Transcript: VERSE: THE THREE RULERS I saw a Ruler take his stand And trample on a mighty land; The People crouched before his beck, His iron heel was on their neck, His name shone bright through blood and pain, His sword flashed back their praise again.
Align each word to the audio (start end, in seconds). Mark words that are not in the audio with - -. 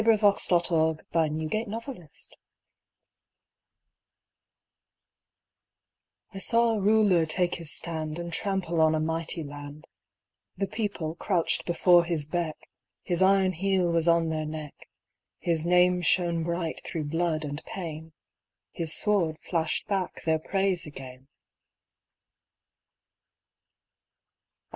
VERSE: 0.03 0.19
THE 0.47 0.97
THREE 1.13 1.61
RULERS 1.85 2.31
I 6.33 6.39
saw 6.39 6.73
a 6.73 6.81
Ruler 6.81 7.27
take 7.27 7.53
his 7.61 7.71
stand 7.71 8.17
And 8.17 8.33
trample 8.33 8.81
on 8.81 8.95
a 8.95 8.99
mighty 8.99 9.43
land; 9.43 9.85
The 10.57 10.65
People 10.65 11.13
crouched 11.13 11.67
before 11.67 12.03
his 12.05 12.25
beck, 12.25 12.57
His 13.03 13.21
iron 13.21 13.51
heel 13.51 13.91
was 13.91 14.07
on 14.07 14.29
their 14.29 14.47
neck, 14.47 14.73
His 15.37 15.67
name 15.67 16.01
shone 16.01 16.43
bright 16.43 16.81
through 16.83 17.03
blood 17.03 17.45
and 17.45 17.63
pain, 17.65 18.11
His 18.71 18.95
sword 18.95 19.37
flashed 19.39 19.85
back 19.85 20.23
their 20.23 20.39
praise 20.39 20.87
again. 20.87 21.27